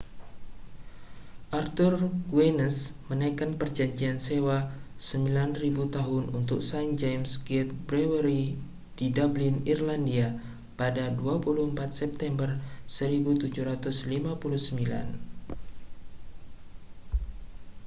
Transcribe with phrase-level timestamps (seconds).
[1.59, 1.93] arthur
[2.33, 2.77] guinness
[3.09, 4.57] meneken perjanjian sewa
[4.97, 5.61] 9.000
[5.95, 8.45] tahun untuk st james' gate brewery
[8.97, 10.27] di dublin irlandia
[10.79, 12.49] pada 24 september
[12.89, 14.41] 1759